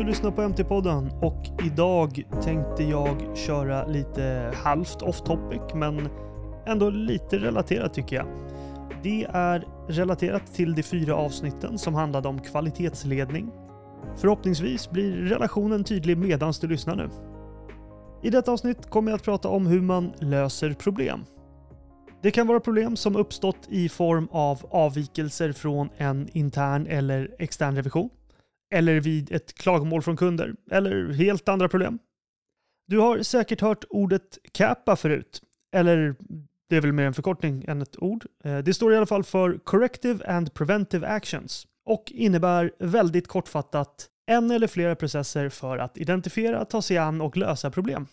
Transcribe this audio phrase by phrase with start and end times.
[0.00, 6.08] Du lyssnar på MT-podden och idag tänkte jag köra lite halvt off topic men
[6.66, 8.26] ändå lite relaterat tycker jag.
[9.02, 13.50] Det är relaterat till de fyra avsnitten som handlade om kvalitetsledning.
[14.16, 17.10] Förhoppningsvis blir relationen tydlig medans du lyssnar nu.
[18.22, 21.24] I detta avsnitt kommer jag att prata om hur man löser problem.
[22.22, 27.76] Det kan vara problem som uppstått i form av avvikelser från en intern eller extern
[27.76, 28.10] revision
[28.74, 31.98] eller vid ett klagomål från kunder, eller helt andra problem.
[32.86, 35.42] Du har säkert hört ordet CAPA förut,
[35.76, 36.14] eller
[36.68, 38.26] det är väl mer en förkortning än ett ord.
[38.44, 44.08] Eh, det står i alla fall för Corrective and Preventive Actions och innebär väldigt kortfattat
[44.26, 48.06] en eller flera processer för att identifiera, ta sig an och lösa problem.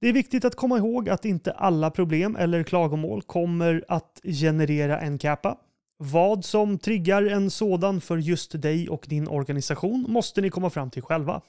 [0.00, 5.00] Det är viktigt att komma ihåg att inte alla problem eller klagomål kommer att generera
[5.00, 5.56] en CAPA
[5.98, 10.90] vad som triggar en sådan för just dig och din organisation måste ni komma fram
[10.90, 11.42] till själva.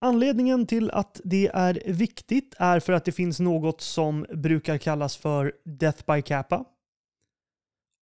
[0.00, 5.16] Anledningen till att det är viktigt är för att det finns något som brukar kallas
[5.16, 6.64] för Death by Kappa.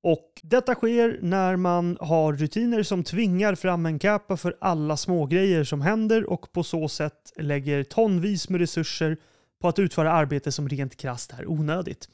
[0.02, 5.64] Och detta sker när man har rutiner som tvingar fram en kappa för alla smågrejer
[5.64, 9.16] som händer och på så sätt lägger tonvis med resurser
[9.60, 12.08] på att utföra arbete som rent krasst är onödigt.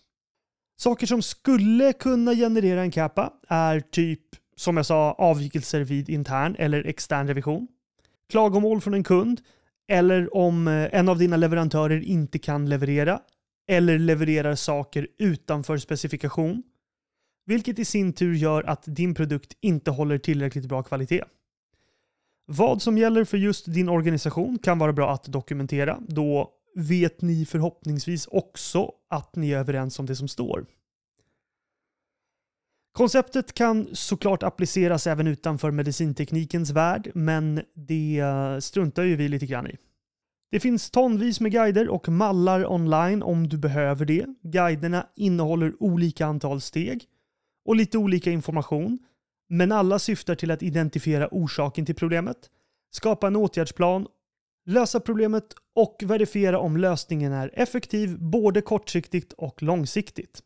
[0.76, 4.20] Saker som skulle kunna generera en kappa är typ,
[4.56, 7.68] som jag sa, avvikelser vid intern eller extern revision.
[8.30, 9.40] Klagomål från en kund,
[9.88, 13.20] eller om eh, en av dina leverantörer inte kan leverera,
[13.68, 16.62] eller levererar saker utanför specifikation.
[17.46, 21.24] Vilket i sin tur gör att din produkt inte håller tillräckligt bra kvalitet.
[22.46, 27.46] Vad som gäller för just din organisation kan vara bra att dokumentera, då vet ni
[27.46, 30.66] förhoppningsvis också att ni är överens om det som står.
[32.92, 38.22] Konceptet kan såklart appliceras även utanför medicinteknikens värld, men det
[38.60, 39.76] struntar ju vi lite grann i.
[40.50, 44.26] Det finns tonvis med guider och mallar online om du behöver det.
[44.42, 47.04] Guiderna innehåller olika antal steg
[47.64, 48.98] och lite olika information,
[49.48, 52.50] men alla syftar till att identifiera orsaken till problemet,
[52.90, 54.06] skapa en åtgärdsplan
[54.66, 60.42] lösa problemet och verifiera om lösningen är effektiv både kortsiktigt och långsiktigt.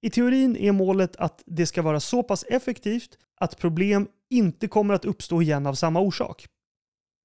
[0.00, 4.94] I teorin är målet att det ska vara så pass effektivt att problem inte kommer
[4.94, 6.46] att uppstå igen av samma orsak.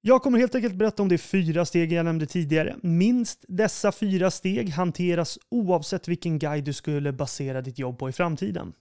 [0.02, 2.76] Jag kommer helt enkelt berätta om de fyra steg jag nämnde tidigare.
[2.82, 8.12] Minst dessa fyra steg hanteras oavsett vilken guide du skulle basera ditt jobb på i
[8.12, 8.74] framtiden.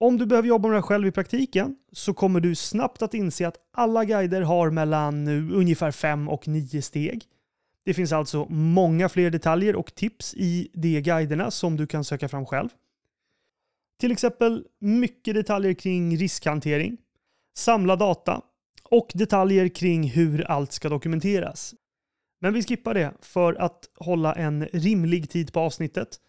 [0.00, 3.48] Om du behöver jobba med det själv i praktiken så kommer du snabbt att inse
[3.48, 7.24] att alla guider har mellan ungefär 5 och 9 steg.
[7.84, 12.28] Det finns alltså många fler detaljer och tips i de guiderna som du kan söka
[12.28, 12.68] fram själv.
[14.00, 16.96] Till exempel mycket detaljer kring riskhantering,
[17.56, 18.42] samla data
[18.90, 21.74] och detaljer kring hur allt ska dokumenteras.
[22.40, 26.20] Men vi skippar det för att hålla en rimlig tid på avsnittet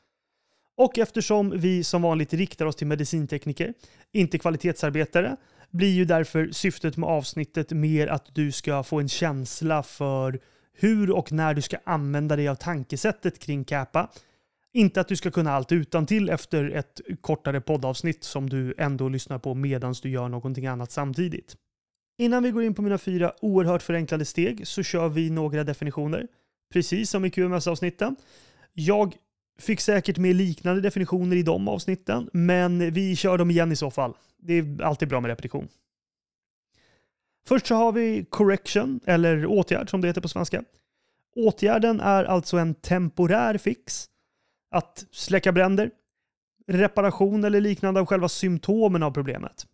[0.79, 3.73] och eftersom vi som vanligt riktar oss till medicintekniker,
[4.11, 5.35] inte kvalitetsarbetare,
[5.69, 10.39] blir ju därför syftet med avsnittet mer att du ska få en känsla för
[10.73, 14.09] hur och när du ska använda dig av tankesättet kring CAPA.
[14.73, 19.09] Inte att du ska kunna allt utan till efter ett kortare poddavsnitt som du ändå
[19.09, 21.55] lyssnar på medan du gör någonting annat samtidigt.
[22.17, 26.27] Innan vi går in på mina fyra oerhört förenklade steg så kör vi några definitioner.
[26.73, 28.15] Precis som i QMS-avsnitten.
[28.73, 29.15] Jag
[29.59, 33.91] Fick säkert med liknande definitioner i de avsnitten, men vi kör dem igen i så
[33.91, 34.13] fall.
[34.37, 35.67] Det är alltid bra med repetition.
[37.47, 40.63] Först så har vi correction, eller åtgärd som det heter på svenska.
[41.35, 44.05] Åtgärden är alltså en temporär fix.
[44.71, 45.91] Att släcka bränder,
[46.67, 49.67] reparation eller liknande av själva symptomen av problemet.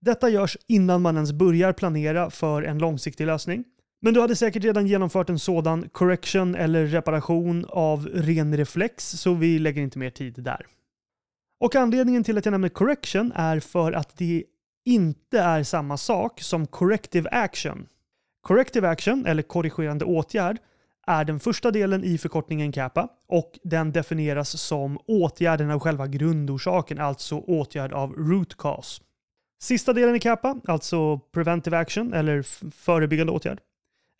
[0.00, 3.64] Detta görs innan man ens börjar planera för en långsiktig lösning.
[4.02, 9.34] Men du hade säkert redan genomfört en sådan correction eller reparation av ren reflex, så
[9.34, 10.66] vi lägger inte mer tid där.
[11.60, 14.44] Och anledningen till att jag nämner correction är för att det
[14.84, 17.86] inte är samma sak som corrective action.
[18.42, 20.58] Corrective action, eller korrigerande åtgärd,
[21.06, 26.98] är den första delen i förkortningen CAPA och den definieras som åtgärden av själva grundorsaken,
[26.98, 29.02] alltså åtgärd av root cause.
[29.62, 33.60] Sista delen i CAPA, alltså preventive action eller förebyggande åtgärd,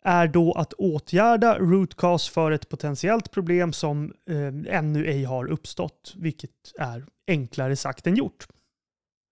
[0.03, 5.45] är då att åtgärda root cause för ett potentiellt problem som eh, ännu ej har
[5.45, 8.47] uppstått, vilket är enklare sagt än gjort.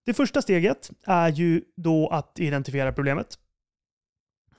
[0.06, 3.38] Det första steget är ju då att identifiera problemet.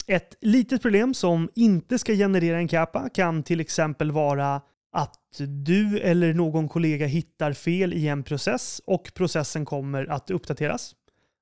[0.08, 4.62] Ett litet problem som inte ska generera en kappa kan till exempel vara
[4.92, 10.96] att du eller någon kollega hittar fel i en process och processen kommer att uppdateras.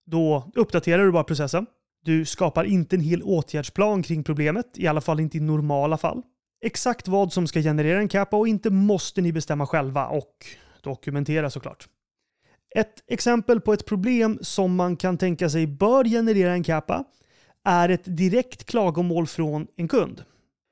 [0.06, 1.66] Då uppdaterar du bara processen
[2.06, 6.22] du skapar inte en hel åtgärdsplan kring problemet, i alla fall inte i normala fall.
[6.66, 10.46] Exakt vad som ska generera en kappa och inte måste ni bestämma själva och
[10.82, 11.88] dokumentera såklart.
[12.76, 17.04] Ett exempel på ett problem som man kan tänka sig bör generera en kappa
[17.66, 20.24] är ett direkt klagomål från en kund.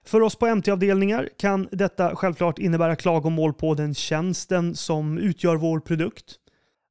[0.05, 5.79] För oss på MT-avdelningar kan detta självklart innebära klagomål på den tjänsten som utgör vår
[5.79, 6.35] produkt.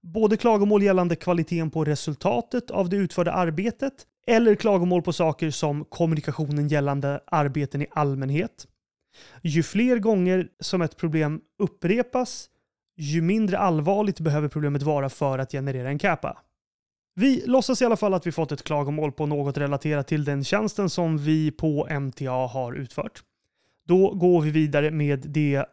[0.02, 3.92] Både klagomål gällande kvaliteten på resultatet av det utförda arbetet
[4.26, 8.66] eller klagomål på saker som kommunikationen gällande arbeten i allmänhet.
[9.42, 12.50] Ju fler gånger som ett problem upprepas,
[12.96, 16.38] ju mindre allvarligt behöver problemet vara för att generera en kappa.
[17.14, 20.44] Vi låtsas i alla fall att vi fått ett klagomål på något relaterat till den
[20.44, 23.22] tjänsten som vi på MTA har utfört.
[23.86, 25.64] Då går vi vidare med det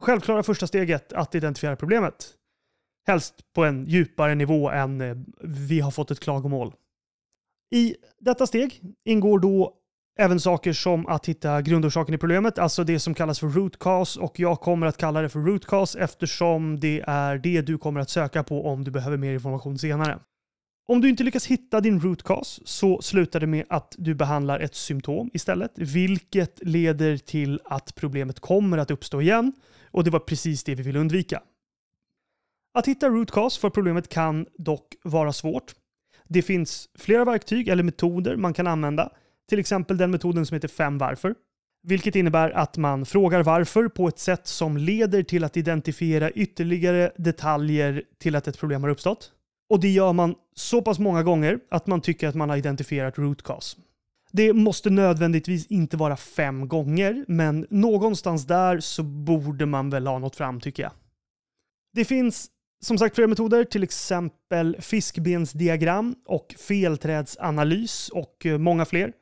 [0.00, 2.34] självklara första steget att identifiera problemet.
[3.06, 6.74] Helst på en djupare nivå än eh, vi har fått ett klagomål.
[7.70, 9.74] I detta steg ingår då
[10.18, 14.20] även saker som att hitta grundorsaken i problemet, alltså det som kallas för root cause
[14.20, 18.00] och jag kommer att kalla det för root cause eftersom det är det du kommer
[18.00, 20.18] att söka på om du behöver mer information senare.
[20.88, 24.60] Om du inte lyckas hitta din root cause så slutar det med att du behandlar
[24.60, 29.52] ett symptom istället, vilket leder till att problemet kommer att uppstå igen
[29.90, 31.42] och det var precis det vi vill undvika.
[32.74, 35.74] Att hitta root cause för problemet kan dock vara svårt.
[36.28, 39.12] Det finns flera verktyg eller metoder man kan använda,
[39.48, 41.34] till exempel den metoden som heter fem varför,
[41.82, 47.12] vilket innebär att man frågar varför på ett sätt som leder till att identifiera ytterligare
[47.16, 49.32] detaljer till att ett problem har uppstått.
[49.70, 53.18] Och det gör man så pass många gånger att man tycker att man har identifierat
[53.18, 53.76] root cause.
[54.32, 60.18] Det måste nödvändigtvis inte vara fem gånger, men någonstans där så borde man väl ha
[60.18, 60.92] nått fram tycker jag.
[61.92, 69.12] Det finns som sagt flera metoder, till exempel fiskbensdiagram och felträdsanalys och eh, många fler.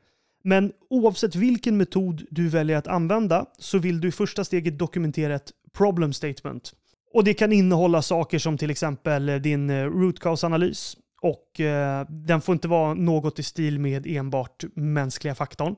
[0.43, 5.35] Men oavsett vilken metod du väljer att använda så vill du i första steget dokumentera
[5.35, 6.73] ett problem statement.
[7.13, 10.97] Och det kan innehålla saker som till exempel eh, din eh, root cause-analys.
[11.21, 15.75] Och eh, den får inte vara något i stil med enbart mänskliga faktorn.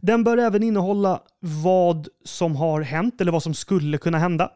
[0.00, 4.52] Den bör även innehålla vad som har hänt eller vad som skulle kunna hända.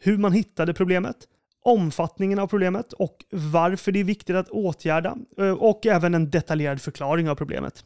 [0.00, 1.16] Hur man hittade problemet,
[1.64, 6.80] omfattningen av problemet och varför det är viktigt att åtgärda eh, och även en detaljerad
[6.80, 7.84] förklaring av problemet.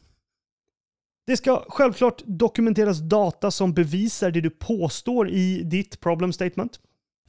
[1.27, 6.79] Det ska självklart dokumenteras data som bevisar det du påstår i ditt problem statement.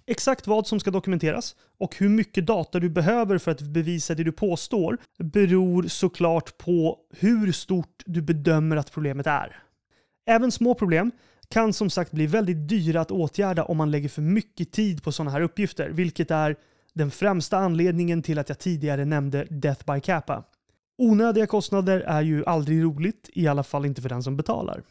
[0.07, 4.25] Exakt vad som ska dokumenteras och hur mycket data du behöver för att bevisa det
[4.25, 9.63] du påstår beror såklart på hur stort du bedömer att problemet är.
[10.27, 11.11] Även små problem
[11.55, 15.13] kan som sagt bli väldigt dyra att åtgärda om man lägger för mycket tid på
[15.13, 16.57] sådana här uppgifter, vilket är
[16.93, 20.45] den främsta anledningen till att jag tidigare nämnde Death by Kappa.
[20.99, 24.83] Onödiga kostnader är ju aldrig roligt, i alla fall inte för den som betalar.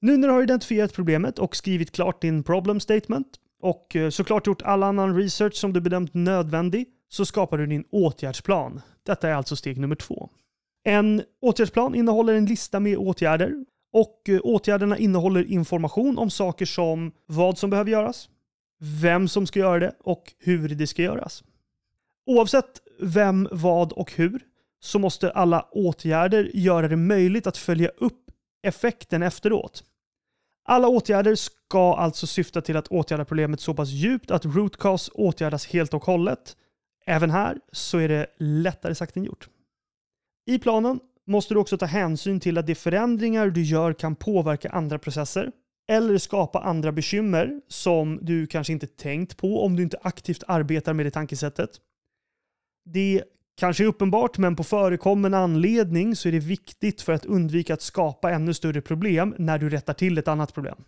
[0.00, 3.26] Nu när du har identifierat problemet och skrivit klart din problem statement
[3.62, 7.84] och eh, såklart gjort all annan research som du bedömt nödvändig så skapar du din
[7.90, 8.80] åtgärdsplan.
[9.02, 10.28] Detta är alltså steg nummer två.
[10.84, 17.12] En åtgärdsplan innehåller en lista med åtgärder och eh, åtgärderna innehåller information om saker som
[17.26, 18.28] vad som behöver göras,
[19.02, 21.44] vem som ska göra det och hur det ska göras.
[22.26, 24.40] Oavsett vem, vad och hur
[24.80, 28.30] så måste alla åtgärder göra det möjligt att följa upp
[28.62, 29.84] effekten efteråt.
[30.64, 35.10] Alla åtgärder ska alltså syfta till att åtgärda problemet så pass djupt att root cause
[35.14, 36.56] åtgärdas helt och hållet.
[37.06, 39.48] Även här så är det lättare sagt än gjort.
[40.46, 41.00] I planen
[41.30, 45.52] måste du också ta hänsyn till att de förändringar du gör kan påverka andra processer
[45.88, 50.92] eller skapa andra bekymmer som du kanske inte tänkt på om du inte aktivt arbetar
[50.92, 51.70] med det tankesättet.
[52.84, 53.22] Det
[53.56, 57.82] kanske är uppenbart, men på förekommen anledning så är det viktigt för att undvika att
[57.82, 60.84] skapa ännu större problem när du rättar till ett annat problem.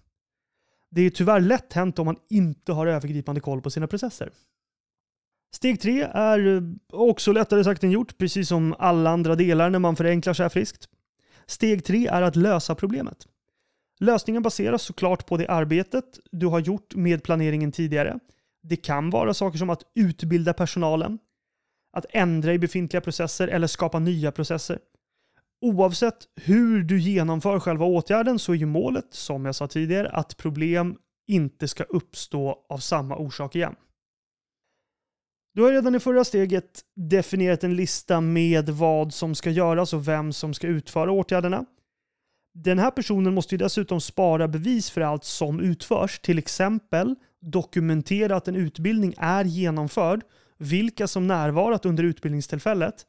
[0.90, 4.30] Det är tyvärr lätt hänt om man inte har övergripande koll på sina processer.
[5.54, 9.78] Steg tre är eh, också lättare sagt än gjort, precis som alla andra delar när
[9.78, 10.88] man förenklar så här friskt.
[11.46, 13.26] Steg tre är att lösa problemet.
[14.00, 18.18] Lösningen baseras såklart på det arbetet du har gjort med planeringen tidigare.
[18.62, 21.18] Det kan vara saker som att utbilda personalen,
[21.92, 24.78] att ändra i befintliga processer eller skapa nya processer.
[25.60, 30.36] Oavsett hur du genomför själva åtgärden så är ju målet, som jag sa tidigare, att
[30.36, 33.74] problem inte ska uppstå av samma orsak igen.
[35.54, 40.08] Du har redan i förra steget definierat en lista med vad som ska göras och
[40.08, 41.64] vem som ska utföra åtgärderna.
[42.54, 48.36] Den här personen måste ju dessutom spara bevis för allt som utförs, till exempel dokumentera
[48.36, 50.22] att en utbildning är genomförd
[50.58, 53.06] vilka som närvarat under utbildningstillfället,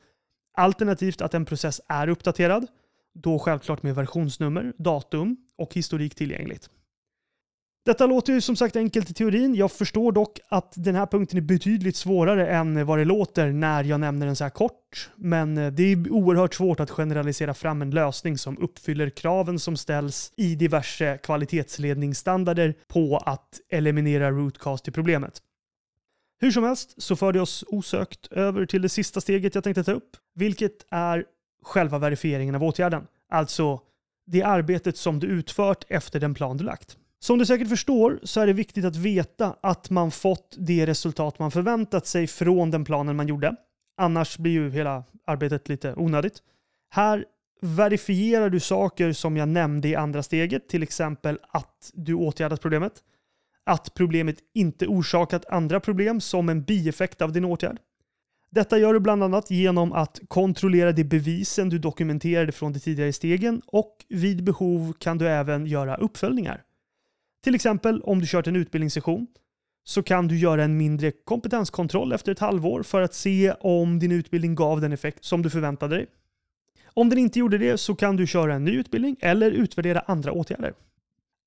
[0.54, 2.68] Alternativt att en process är uppdaterad,
[3.14, 6.70] då självklart med versionsnummer, datum och historik tillgängligt.
[7.86, 9.56] Detta låter ju som sagt enkelt i teorin.
[9.56, 13.84] Jag förstår dock att den här punkten är betydligt svårare än vad det låter när
[13.84, 15.10] jag nämner den så här kort.
[15.16, 19.78] Men eh, det är oerhört svårt att generalisera fram en lösning som uppfyller kraven som
[19.78, 25.42] ställs i diverse kvalitetsledningsstandarder på att eliminera rootcast i till problemet.
[26.42, 29.84] Hur som helst så för det oss osökt över till det sista steget jag tänkte
[29.84, 31.26] ta upp, vilket är
[31.64, 33.08] själva verifieringen av åtgärden.
[33.30, 33.80] Alltså
[34.26, 36.98] det arbetet som du utfört efter den plan du lagt.
[37.24, 41.40] Som du säkert förstår så är det viktigt att veta att man fått det resultat
[41.40, 43.56] man förväntat sig från den planen man gjorde.
[43.98, 46.44] Annars blir ju hela arbetet lite onödigt.
[46.90, 47.26] Här
[47.62, 52.94] verifierar du saker som jag nämnde i andra steget, till exempel att du åtgärdat problemet,
[53.66, 57.78] att problemet inte orsakat andra problem som en bieffekt av din åtgärd.
[58.52, 63.14] Detta gör du bland annat genom att kontrollera de bevisen du dokumenterade från de tidigare
[63.14, 66.64] stegen och vid behov kan du även göra uppföljningar.
[67.44, 69.28] Till exempel om du kört en utbildningssession
[69.84, 74.12] så kan du göra en mindre kompetenskontroll efter ett halvår för att se om din
[74.12, 76.08] utbildning gav den effekt som du förväntade dig.
[76.86, 80.32] Om den inte gjorde det så kan du köra en ny utbildning eller utvärdera andra
[80.32, 80.74] åtgärder.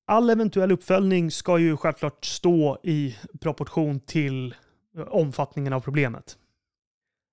[0.07, 4.55] All eventuell uppföljning ska ju självklart stå i proportion till
[4.97, 6.39] eh, omfattningen av problemet.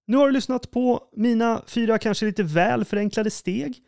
[0.07, 3.81] Nu har du lyssnat på mina fyra kanske lite väl förenklade steg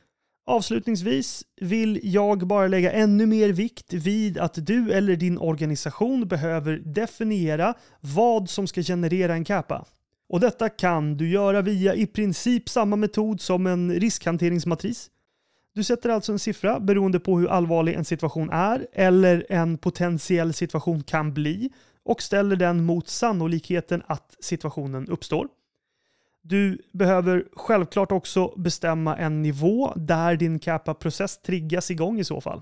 [0.48, 6.78] Avslutningsvis vill jag bara lägga ännu mer vikt vid att du eller din organisation behöver
[6.78, 9.86] definiera vad som ska generera en kappa.
[10.30, 15.10] Och detta kan du göra via i princip samma metod som en riskhanteringsmatris.
[15.74, 20.54] Du sätter alltså en siffra beroende på hur allvarlig en situation är eller en potentiell
[20.54, 21.70] situation kan bli
[22.04, 25.48] och ställer den mot sannolikheten att situationen uppstår.
[26.48, 32.62] Du behöver självklart också bestämma en nivå där din kappa-process triggas igång i så fall.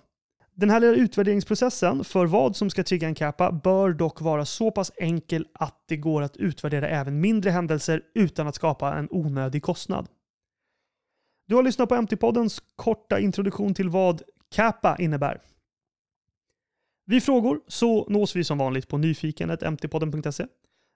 [0.56, 4.72] Den här lilla utvärderingsprocessen för vad som ska trigga en kappa bör dock vara så
[4.72, 9.64] pass enkel att det går att utvärdera även mindre händelser utan att skapa en onödig
[9.64, 10.08] kostnad.
[11.48, 14.22] Du har lyssnat på MT-poddens korta introduktion till vad
[14.56, 15.42] kappa innebär.
[17.06, 20.46] Vid frågor så nås vi som vanligt på nyfikenhet.mtpodden.se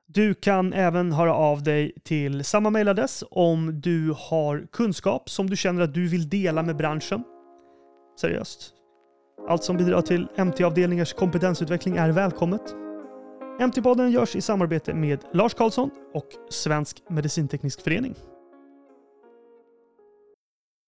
[0.09, 5.55] du kan även höra av dig till samma mejladress om du har kunskap som du
[5.55, 7.23] känner att du vill dela med branschen.
[8.21, 8.73] Seriöst.
[9.49, 12.75] Allt som bidrar till MT-avdelningars kompetensutveckling är välkommet.
[13.59, 18.15] MT-podden görs i samarbete med Lars Karlsson och Svensk Medicinteknisk Förening.